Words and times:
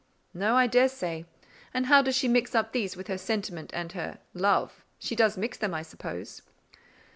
"No, 0.33 0.55
I 0.57 0.65
daresay: 0.65 1.25
and 1.75 1.85
how 1.85 2.01
does 2.01 2.15
she 2.15 2.27
mix 2.27 2.55
up 2.55 2.71
these 2.71 2.97
with 2.97 3.05
her 3.05 3.19
sentiment 3.19 3.69
and 3.71 3.91
her…._love_? 3.91 4.71
She 4.97 5.15
does 5.15 5.37
mix 5.37 5.59
them, 5.59 5.75
I 5.75 5.83
suppose?" 5.83 6.41